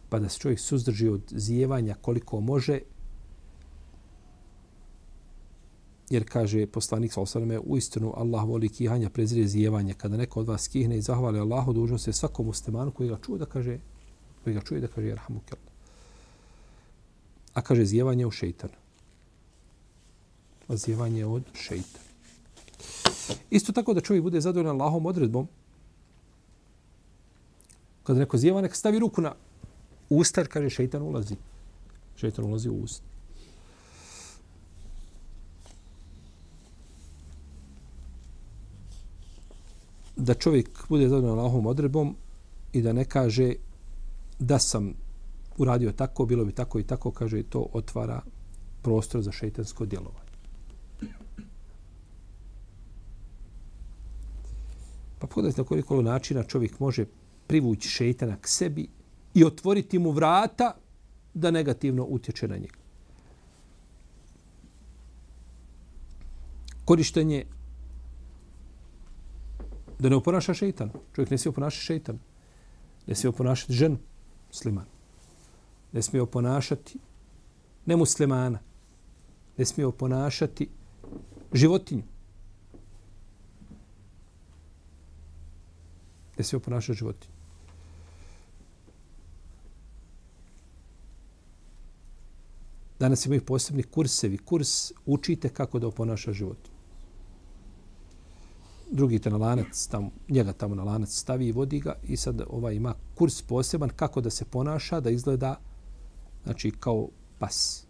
[0.09, 2.79] Pa da se čovjek suzdrži od zijevanja koliko može,
[6.09, 9.93] jer kaže poslanik sa osaname, u istinu Allah voli kihanja, prezire zijevanje.
[9.93, 13.39] Kada neko od vas kihne i zahvali Allahu, dužno se svakom muslimanu koji ga čuje
[13.39, 13.79] da kaže,
[14.43, 15.57] koji ga čuje da kaže, rahmukel.
[17.53, 18.73] A kaže zijevanje u šeitanu.
[20.67, 20.73] A
[21.27, 22.02] od šeitana.
[23.49, 25.47] Isto tako da čovjek bude zadovoljan Allahom odredbom.
[28.03, 29.33] Kada neko zjeva, neka stavi ruku na
[30.09, 31.35] usta, kaže šeitan ulazi.
[32.15, 33.05] Šeitan ulazi u usta.
[40.15, 42.15] Da čovjek bude zadovoljan Allahom odredbom
[42.73, 43.53] i da ne kaže
[44.39, 44.93] da sam
[45.57, 48.21] uradio tako, bilo bi tako i tako, kaže to otvara
[48.81, 50.22] prostor za šeitansko djelovanje.
[55.23, 57.05] Pa pogledajte na koliko načina čovjek može
[57.47, 58.87] privući šeitana k sebi
[59.33, 60.75] i otvoriti mu vrata
[61.33, 62.77] da negativno utječe na njega.
[66.85, 67.45] Korištenje
[69.99, 70.91] da ne oponaša šeitan.
[71.15, 72.19] Čovjek ne smije oponašati šeitan.
[73.07, 73.97] Ne smije oponašati ženu
[74.47, 74.85] musliman.
[75.91, 76.99] Ne smije oponašati
[77.85, 78.59] nemuslimana.
[79.57, 80.69] Ne smije oponašati
[81.53, 82.12] životinju.
[86.37, 87.33] Da se ponašati životinje.
[92.99, 94.37] Danas imaju posebni kursevi.
[94.37, 96.57] Kurs učite kako da oponaša život.
[98.91, 102.41] Drugi te na lanac, tam, njega tamo na lanac stavi i vodi ga i sad
[102.49, 105.59] ovaj ima kurs poseban kako da se ponaša, da izgleda
[106.43, 107.85] znači kao pas.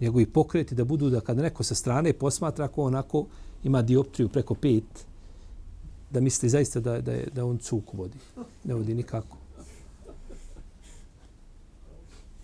[0.00, 3.26] Njegovi pokreti da budu da kad neko sa strane posmatra ako onako
[3.64, 5.06] ima dioptriju preko pet,
[6.12, 8.18] da misli zaista da, da, je, da on cuk vodi.
[8.64, 9.36] Ne vodi nikako.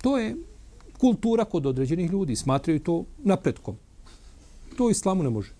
[0.02, 0.37] To je
[0.98, 2.37] kultura kod određenih ljudi.
[2.37, 3.76] Smatraju to napretkom.
[4.76, 5.52] To islamu ne može.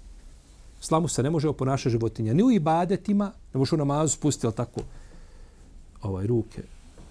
[0.81, 2.35] Islamu se ne može oponašati životinja.
[2.35, 4.81] Ni u ibadetima, ne može u namazu spustiti, tako,
[6.03, 6.63] ovaj, ruke,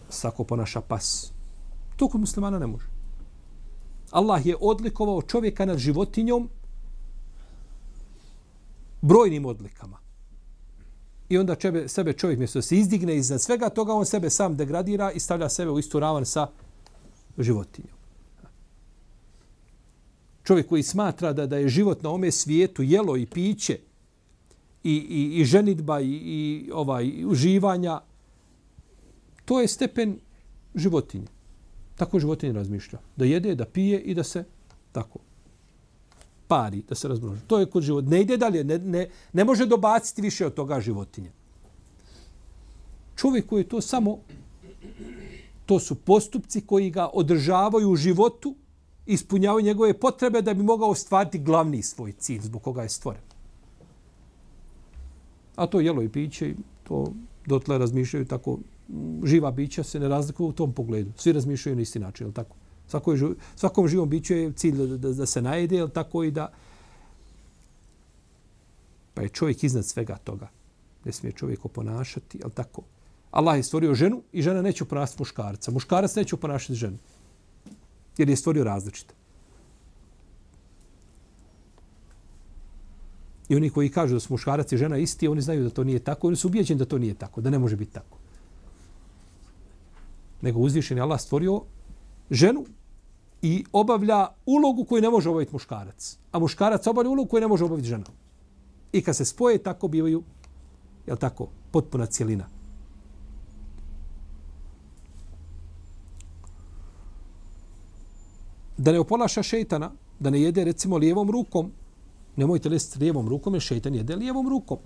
[0.10, 1.32] sako ponaša pas.
[1.96, 2.86] To kod muslimana ne može.
[4.12, 6.50] Allah je odlikovao čovjeka nad životinjom
[9.02, 10.07] brojnim odlikama.
[11.30, 15.12] I onda čebe, sebe čovjek mjesto se izdigne iznad svega toga, on sebe sam degradira
[15.12, 16.48] i stavlja sebe u istu ravan sa
[17.38, 17.98] životinjom.
[20.44, 23.80] Čovjek koji smatra da da je život na ome svijetu jelo i piće
[24.84, 28.02] i, i, i ženitba i, i ovaj i uživanja,
[29.46, 30.20] to je stepen
[30.76, 31.28] životinje.
[31.96, 33.00] Tako životinje razmišlja.
[33.16, 34.44] Da jede, da pije i da se
[34.92, 35.20] tako
[36.48, 37.42] pari, da se razmnoži.
[37.48, 38.06] To je kod život.
[38.06, 41.32] Ne ide dalje, ne, ne, ne može dobaciti više od toga životinje.
[43.16, 44.18] Čovjek koji je to samo,
[45.66, 48.56] to su postupci koji ga održavaju u životu,
[49.06, 53.22] ispunjavaju njegove potrebe da bi mogao ostvariti glavni svoj cilj zbog koga je stvoren.
[55.56, 57.14] A to jelo i piće, to
[57.46, 58.60] dotle razmišljaju tako,
[59.24, 61.12] živa bića se ne razlikuju u tom pogledu.
[61.18, 62.56] Svi razmišljaju na isti način, je tako?
[62.88, 63.20] Svako je,
[63.56, 66.52] svakom živom biću je cilj da, da, da se najede, ali tako i da...
[69.14, 70.50] Pa je čovjek iznad svega toga.
[71.06, 72.82] Ne smije čovjek oponašati, ali tako?
[73.32, 75.72] Allah je stvorio ženu i žena neće oponašati muškarca.
[75.72, 76.98] Muškarac neće oponašati ženu.
[78.18, 79.14] Jer je stvorio različite.
[83.50, 86.00] I oni koji kažu da su muškarac i žena isti, oni znaju da to nije
[86.00, 86.28] tako.
[86.28, 88.18] Oni su ubijeđeni da to nije tako, da ne može biti tako.
[90.42, 91.62] Nego uzvišen je Allah stvorio
[92.32, 92.66] ženu
[93.48, 96.18] i obavlja ulogu koju ne može obaviti muškarac.
[96.32, 98.04] A muškarac obavlja ulogu koju ne može obaviti žena.
[98.92, 100.24] I kad se spoje, tako bivaju,
[101.08, 102.50] je tako, potpuna cijelina.
[108.78, 111.72] Da ne opolaša šeitana, da ne jede recimo lijevom rukom,
[112.36, 114.78] nemojte lesti lijevom rukom, jer šeitan jede lijevom rukom.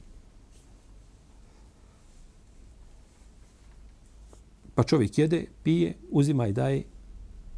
[4.75, 6.83] Pa čovjek jede, pije, uzima i daje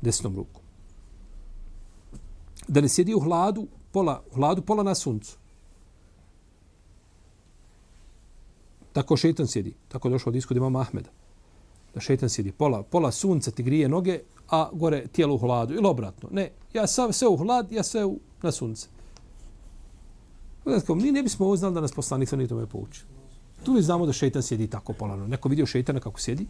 [0.01, 0.62] desnom rukom.
[2.67, 5.37] Da ne sjedi u hladu, pola, u hladu pola na suncu.
[8.93, 9.73] Tako šetan sjedi.
[9.87, 11.09] Tako došlo od iskuda imama Ahmeda.
[11.93, 12.51] Da šetan sjedi.
[12.51, 15.73] Pola, pola sunca ti grije noge, a gore tijelo u hladu.
[15.73, 16.29] Ili obratno.
[16.31, 18.87] Ne, ja sav, sve u hlad, ja sve u, na sunce.
[20.65, 23.01] Znači, mi ne bismo ovo znali da nas poslanik sa tome pouči.
[23.63, 25.27] Tu mi znamo da šetan sjedi tako polano.
[25.27, 26.47] Neko vidio šetana kako sjedi?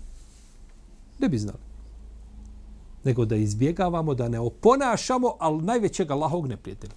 [1.19, 1.72] Ne bi znali
[3.03, 6.93] nego da izbjegavamo, da ne oponašamo, ali najvećeg Allahovog neprijatelja.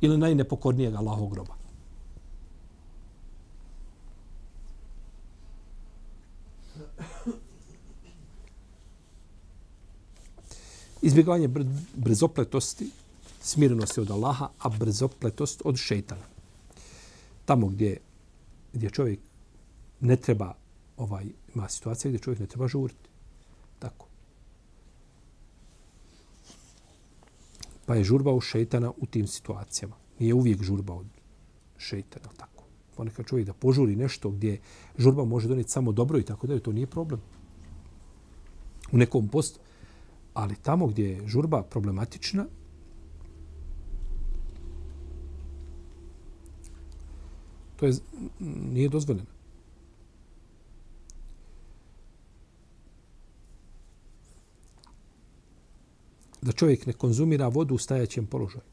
[0.00, 1.54] Ili najnepokornijeg Allahovog groba.
[11.02, 12.90] Izbjegavanje br brzopletosti,
[13.40, 16.24] smirenosti od Allaha, a brzopletost od šeitana.
[17.44, 17.98] Tamo gdje,
[18.72, 19.20] gdje čovjek
[20.00, 20.54] ne treba,
[20.96, 23.08] ovaj, ima situacija gdje čovjek ne treba žuriti.
[23.78, 24.06] Tako.
[27.90, 29.96] Pa je žurba u šeitana u tim situacijama.
[30.18, 31.06] Nije uvijek žurba od
[31.78, 32.64] šeitana, tako.
[32.96, 34.60] Ponekad čovjek da požuri nešto gdje
[34.98, 37.20] žurba može doneti samo dobro i tako da to nije problem.
[38.92, 39.60] U nekom postu.
[40.34, 42.46] Ali tamo gdje je žurba problematična,
[47.76, 47.92] to je,
[48.72, 49.39] nije dozvoljeno.
[56.42, 58.64] Da čovjek ne konzumira vodu u stajaćem položaju.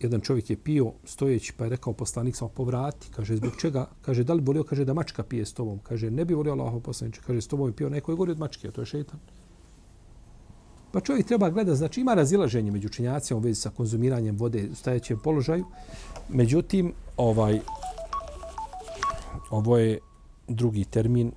[0.00, 3.08] Jedan čovjek je pio stojeći pa je rekao poslanik samo povrati.
[3.16, 3.88] Kaže, zbog čega?
[4.02, 4.64] Kaže, da li volio?
[4.64, 5.78] Kaže, da mačka pije s tobom.
[5.78, 7.20] Kaže, ne bi volio Allaho poslaniče.
[7.26, 9.20] Kaže, s tobom je pio neko je gori od mačke, a to je šeitan.
[10.92, 14.74] Pa čovjek treba gledati, znači ima razilaženje među činjacima u vezi sa konzumiranjem vode u
[14.74, 15.64] stajaćem položaju.
[16.28, 17.60] Međutim, ovaj,
[19.50, 19.98] ovo je
[20.48, 21.32] drugi termin.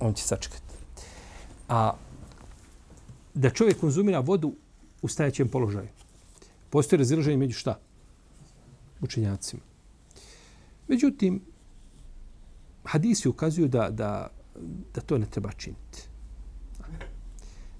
[0.00, 0.65] On će sačekati
[1.68, 1.96] a
[3.34, 4.54] da čovjek konzumira vodu
[5.02, 5.88] u stajaćem položaju.
[6.70, 7.78] Postoje razilaženje među šta?
[9.00, 9.62] Učenjacima.
[10.88, 11.40] Međutim,
[12.84, 14.30] hadisi ukazuju da, da,
[14.94, 16.02] da to ne treba činiti.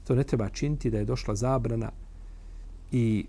[0.07, 1.93] To ne treba činiti da je došla zabrana
[2.93, 3.26] i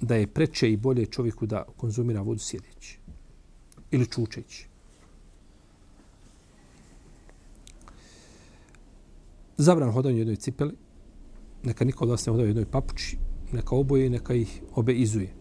[0.00, 2.98] da je preče i bolje čovjeku da konzumira vodu sjedeći
[3.90, 4.66] ili čučeći.
[9.58, 10.76] Zabran hodanje u jednoj cipeli.
[11.62, 13.18] Neka niko od vas ne hoda u jednoj papuči.
[13.52, 15.34] Neka oboje i neka ih obe izuje.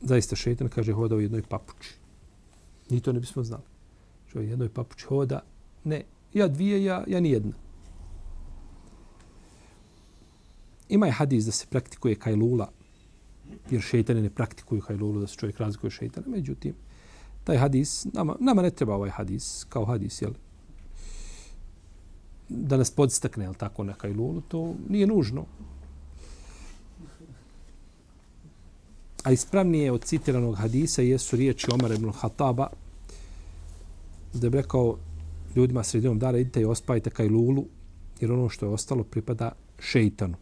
[0.00, 1.94] Zaista šetan, kaže hoda u jednoj papuči.
[2.90, 3.62] Ni to ne bismo znali.
[4.26, 5.40] Što u jednoj papuči hoda.
[5.84, 6.02] Ne,
[6.34, 7.52] ja dvije, ja, ja ni jedna.
[10.88, 12.70] Ima je hadis da se praktikuje kajlula,
[13.70, 16.26] jer šeitane ne praktikuju kajlulu, da se čovjek razlikuje šeitana.
[16.28, 16.74] Međutim,
[17.48, 20.34] taj hadis, nama, nama ne treba ovaj hadis, kao hadis, jel?
[22.48, 25.46] Da nas podstakne, jel tako, na kajlulu, to nije nužno.
[29.24, 32.68] A ispravnije od citiranog hadisa jesu riječi Omar ibn Hataba,
[34.34, 34.98] da bi rekao
[35.56, 37.64] ljudima sredinom dana, idite i ospajte kajlulu,
[38.20, 40.36] jer ono što je ostalo pripada šeitanu.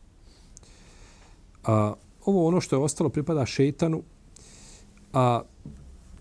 [1.65, 1.95] A,
[2.25, 4.03] ovo ono što je ostalo pripada šeitanu,
[5.13, 5.43] a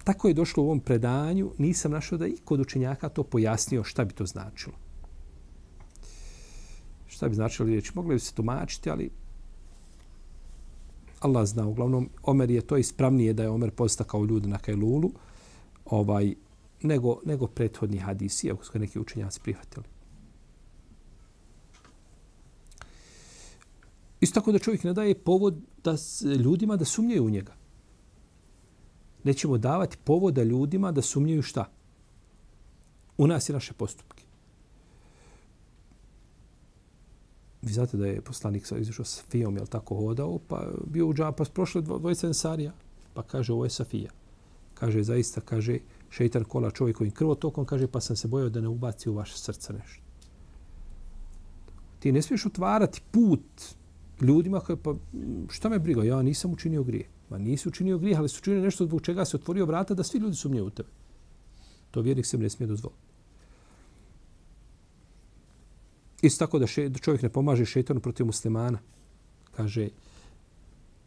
[0.06, 4.06] tako je došlo u ovom predanju, nisam našao da i kod učenjaka to pojasnio šta
[4.06, 4.76] bi to značilo.
[7.08, 7.92] Šta bi značilo riječi?
[7.96, 9.10] Mogli bi se tumačiti, ali
[11.20, 11.68] Allah zna.
[11.68, 15.12] Uglavnom, Omer je to ispravnije da je Omer postakao ljudi na Kajlulu,
[15.86, 16.36] ovaj,
[16.82, 19.86] nego, nego prethodni hadisi, ako su neki učenjaci prihvatili.
[24.22, 25.96] Isto tako da čovjek ne daje povod da
[26.44, 27.54] ljudima da sumnjaju u njega.
[29.26, 31.70] Nećemo davati povoda ljudima da sumnjaju šta?
[33.18, 34.24] U nas i naše postupke.
[37.62, 41.14] Vi znate da je poslanik sa izašao sa Fijom, jel tako hodao, pa bio u
[41.14, 42.72] džama, pa prošle dvojice ensarija,
[43.14, 44.12] pa kaže ovo je Safija.
[44.74, 49.10] Kaže, zaista, kaže, šeitan kola čovjekovim krvotokom, kaže, pa sam se bojao da ne ubaci
[49.10, 50.04] u vaše srce nešto.
[52.00, 53.42] Ti ne smiješ otvarati put
[54.22, 54.96] ljudima koje, pa
[55.50, 57.15] šta me briga, ja nisam učinio grije.
[57.30, 60.20] Ma nisi učinio grijeh, ali su učinio nešto zbog čega se otvorio vrata da svi
[60.20, 60.90] ljudi sumnjaju u tebe.
[61.92, 63.02] To vjernik se ne smije dozvoliti.
[66.22, 68.80] Isto tako da, še, da čovjek ne pomaže šeitanu protiv muslimana.
[69.56, 69.90] Kaže,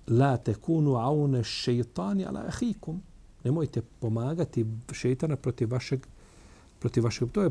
[0.09, 3.03] la tekunu aune šeitani ala ahikum.
[3.45, 6.07] Nemojte pomagati šeitana protiv vašeg
[6.79, 7.31] protiv vašeg.
[7.33, 7.51] To je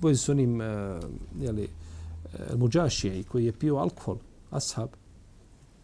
[0.00, 0.66] pođe s onim uh,
[1.40, 1.68] jeli,
[2.24, 4.16] uh, muđašije koji je pio alkohol
[4.50, 4.88] ashab.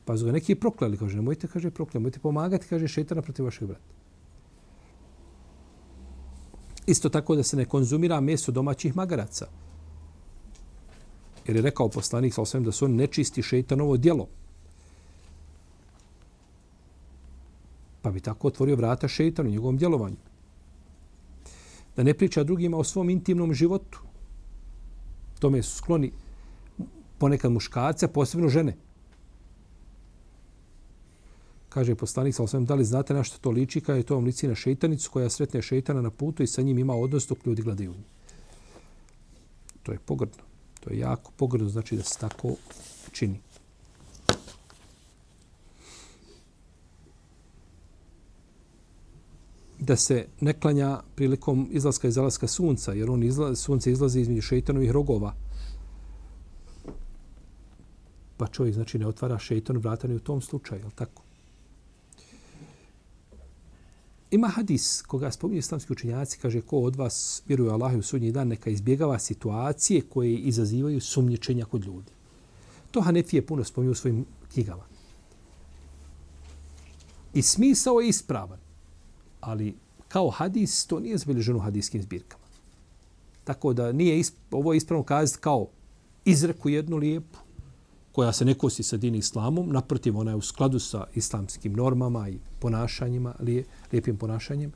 [0.04, 3.68] Pa su ga neki prokleli, kaže, nemojte, kaže, prokleli, nemojte pomagati, kaže, šetana protiv vašeg
[3.68, 3.84] brata.
[6.86, 9.46] Isto tako da se ne konzumira meso domaćih magaraca.
[11.46, 14.28] Jer je rekao poslanik sa da su on nečisti šeitanovo djelo.
[18.02, 20.16] Pa bi tako otvorio vrata šeitanu, njegovom djelovanju.
[21.96, 24.00] Da ne priča drugima o svom intimnom životu.
[25.38, 26.12] Tome su skloni
[27.18, 28.76] ponekad muškarce, posebno žene.
[31.72, 34.24] Kaže poslanik sa osvijem, da li znate na što to liči, kada je to vam
[34.24, 37.62] lici na šeitanicu koja sretne šeitana na putu i sa njim ima odnos dok ljudi
[37.62, 37.94] gledaju.
[39.82, 40.42] To je pogrdno.
[40.80, 42.56] To je jako pogrdno, znači da se tako
[43.12, 43.40] čini.
[49.78, 54.42] da se ne klanja prilikom izlaska i zalaska sunca, jer on izla, sunce izlazi između
[54.42, 55.34] šeitanovih rogova,
[58.36, 61.22] pa čovjek znači ne otvara šeitan vrata ni u tom slučaju, je tako?
[64.32, 68.48] Ima hadis koga spominju islamski učenjaci, kaže ko od vas vjeruje Allahu u sudnji dan,
[68.48, 72.12] neka izbjegava situacije koje izazivaju sumnječenja kod ljudi.
[72.90, 74.84] To Hanefije puno spominju u svojim knjigama.
[77.34, 78.58] I smisao je ispravan,
[79.40, 79.74] ali
[80.08, 82.44] kao hadis to nije zbilježeno u hadiskim zbirkama.
[83.44, 85.66] Tako da nije isp ovo je ispravno kazati kao
[86.24, 87.38] izreku jednu lijepu,
[88.12, 92.28] koja se ne kosi sa din islamom, naprotiv, ona je u skladu sa islamskim normama
[92.28, 94.72] i ponašanjima, lije, lijepim ponašanjem,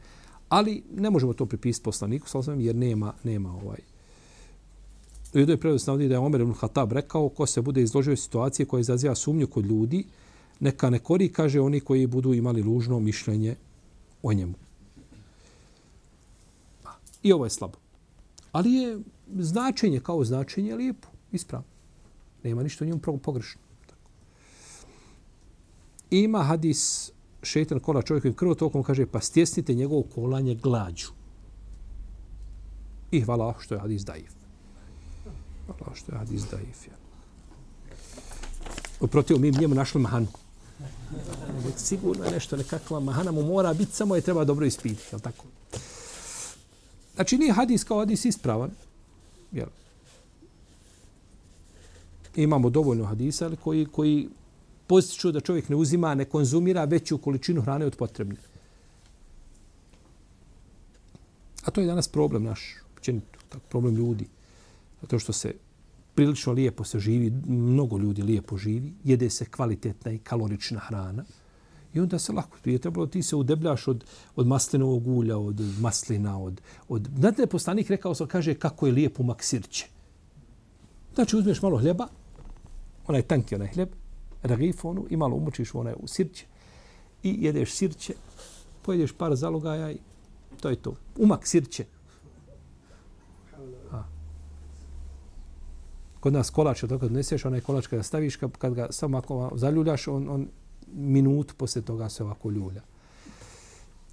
[0.49, 3.79] ali ne možemo to pripisati poslaniku, sallam, jer nema, nema ovaj.
[5.35, 8.17] U jednoj prevodu se navodi da je Omer ibn Khattab rekao ko se bude izložio
[8.17, 10.05] situacije koja izaziva sumnju kod ljudi,
[10.61, 13.55] neka ne kori, kaže oni koji budu imali lužno mišljenje
[14.23, 14.55] o njemu.
[17.23, 17.79] I ovo je slabo.
[18.53, 18.99] Ali je
[19.39, 21.76] značenje kao značenje lijepo, ispravno.
[22.47, 23.61] Nema ništa u njemu pogrešno.
[26.11, 27.11] Ima hadis
[27.43, 31.09] šeitan kola čovjekovim krvotokom, kaže, pa stjesnite njegovo kolanje glađu.
[33.11, 34.33] I hvala što je hadis daif.
[35.67, 36.87] Hvala što je hadis daif.
[36.87, 36.95] Ja.
[39.01, 40.27] Uprotiv, mi njemu našli mahanu.
[41.77, 45.03] Sigurno je nešto, nekakva mahana mu mora biti, samo je treba dobro ispiti.
[45.13, 45.45] Je tako?
[47.15, 48.71] Znači, nije hadis kao hadis ispravan.
[49.53, 49.69] Jel?
[52.43, 54.29] Imamo dovoljno hadisa koji, koji
[54.87, 58.37] postiču da čovjek ne uzima, ne konzumira veću količinu hrane od potrebne.
[61.65, 64.27] A to je danas problem naš, općenito, tak, problem ljudi.
[65.01, 65.55] Zato što se
[66.15, 71.25] prilično lijepo se živi, mnogo ljudi lijepo živi, jede se kvalitetna i kalorična hrana.
[71.95, 74.05] I onda se lako, je trebalo ti se udebljaš od,
[74.37, 76.61] od maslinovog ulja, od maslina, od...
[76.89, 79.87] od znate poslanik rekao sam, kaže kako je lijepo maksirće.
[81.15, 82.09] Znači uzmeš malo hljeba,
[83.09, 83.89] onaj tanki onaj hljeb,
[84.43, 86.47] ragifonu i malo umočiš u onaj u sirće
[87.23, 88.15] i jedeš sirće,
[88.83, 89.99] pojedeš par zalogaja i
[90.61, 90.95] to je to.
[91.19, 91.85] Umak sirće.
[93.93, 94.03] A.
[96.21, 100.09] Kod nas kolač, to kad neseš onaj kolač kada staviš, kad ga samo ako zaljuljaš,
[100.09, 100.49] on, on
[100.95, 102.83] minut posle toga se ovako ljulja.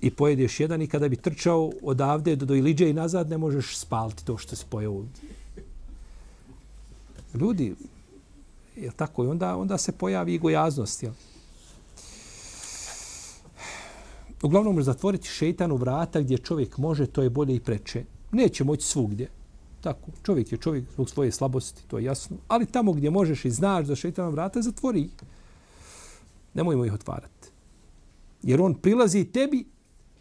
[0.02, 3.78] I pojedeš jedan i kada bi trčao odavde do, do Iliđe i nazad, ne možeš
[3.78, 5.06] spaliti to što se pojeo.
[7.34, 7.76] Ljudi,
[8.76, 9.24] je tako?
[9.24, 11.04] I onda, onda se pojavi i gojaznost.
[11.04, 11.14] Jel?
[14.44, 18.04] Uglavnom, može zatvoriti šeitanu vrata gdje čovjek može, to je bolje i preče.
[18.32, 19.30] Neće moći svugdje.
[19.82, 22.38] Tako, čovjek je čovjek zbog svoje slabosti, to je jasno.
[22.48, 25.12] Ali tamo gdje možeš i znaš da šeitana vrata, zatvori ih.
[26.54, 27.50] Nemojmo ih otvarati.
[28.44, 29.66] Jer on prilazi tebi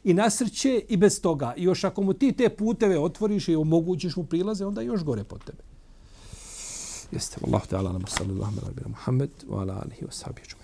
[0.04, 1.54] i nasrće i bez toga.
[1.56, 5.24] I još ako mu ti te puteve otvoriš i omogućiš mu prilaze, onda još gore
[5.24, 5.71] po tebe.
[7.12, 7.36] Jeste.
[7.46, 10.61] Allahu ta'ala nam sallallahu alaihi wa sallam Muhammed wa ala alihi wa sahbihi